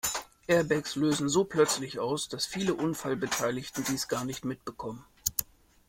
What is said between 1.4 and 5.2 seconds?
plötzlich aus, dass viele Unfallbeteiligte dies gar nicht mitbekommen.